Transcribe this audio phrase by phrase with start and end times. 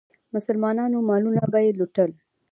[0.33, 2.11] مسلمانانو مالونه به یې لوټل.